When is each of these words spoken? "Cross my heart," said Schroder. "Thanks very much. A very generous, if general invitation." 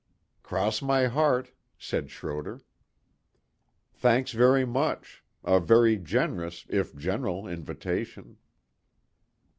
"Cross 0.41 0.81
my 0.81 1.05
heart," 1.05 1.51
said 1.77 2.09
Schroder. 2.09 2.61
"Thanks 3.93 4.31
very 4.31 4.65
much. 4.65 5.23
A 5.43 5.59
very 5.59 5.95
generous, 5.95 6.65
if 6.69 6.95
general 6.95 7.47
invitation." 7.47 8.37